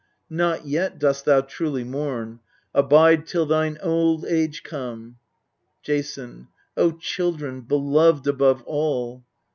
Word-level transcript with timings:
Not 0.31 0.65
yet 0.65 0.97
dost 0.97 1.25
thou 1.25 1.41
truly 1.41 1.83
mourn: 1.83 2.39
abide 2.73 3.27
till 3.27 3.45
thine 3.45 3.77
old 3.83 4.25
age 4.25 4.63
come. 4.63 5.17
Jason. 5.83 6.47
O 6.75 6.89
children 6.93 7.61
beloved 7.61 8.25
above 8.25 8.63
all 8.63 9.23